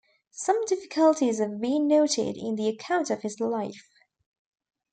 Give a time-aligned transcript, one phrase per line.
[0.31, 3.87] Some difficulties have been noted in the account of his life.